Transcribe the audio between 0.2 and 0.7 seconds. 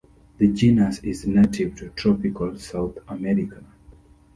The